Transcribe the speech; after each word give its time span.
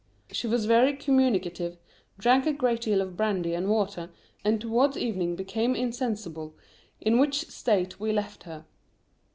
She 0.31 0.47
was 0.47 0.65
very 0.65 0.95
communicative, 0.95 1.77
drank 2.17 2.47
a 2.47 2.53
great 2.53 2.81
deal 2.81 3.01
of 3.01 3.15
brandy 3.15 3.53
and 3.53 3.69
water, 3.69 4.09
and 4.43 4.59
towards 4.59 4.97
evening 4.97 5.35
became 5.35 5.75
insensible, 5.75 6.55
in 6.99 7.19
which 7.19 7.47
state 7.49 7.99
we 7.99 8.11
left 8.11 8.41
her. 8.45 8.65